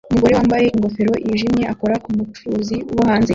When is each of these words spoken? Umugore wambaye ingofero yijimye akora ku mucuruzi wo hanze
Umugore 0.11 0.33
wambaye 0.37 0.65
ingofero 0.75 1.13
yijimye 1.25 1.63
akora 1.73 1.95
ku 2.03 2.09
mucuruzi 2.17 2.75
wo 2.95 3.01
hanze 3.09 3.29